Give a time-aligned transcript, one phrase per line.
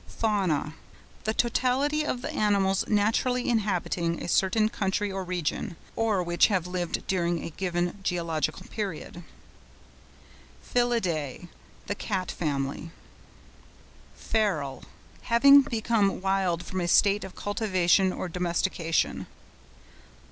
[0.07, 6.65] FAUNA.—The totality of the animals naturally inhabiting a certain country or region, or which have
[6.65, 9.21] lived during a given geological period.
[10.63, 12.89] FELIDÆ.—The Cat family.
[14.15, 19.27] FERAL.—Having become wild from a state of cultivation or domestication.